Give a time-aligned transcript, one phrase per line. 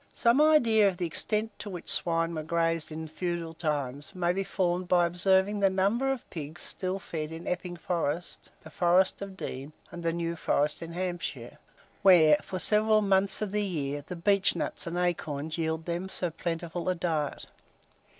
[0.13, 4.33] Some idea of the extent to which swine were grazed in the feudal times, may
[4.33, 9.21] be formed by observing the number of pigs still fed in Epping Forest, the Forest
[9.21, 11.59] of Dean, and the New Forest, in Hampshire,
[12.01, 16.31] where, for several months of the year, the beech nuts and acorns yield them so
[16.31, 17.45] plentiful a diet.